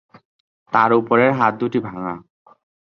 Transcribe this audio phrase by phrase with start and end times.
[0.73, 2.13] তার উপরের হাত দুটি ভাঙা।